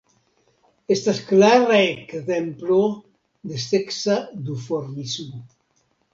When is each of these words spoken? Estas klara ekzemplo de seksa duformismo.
Estas 0.95 1.19
klara 1.31 1.77
ekzemplo 1.89 2.81
de 3.53 3.61
seksa 3.67 4.19
duformismo. 4.51 5.45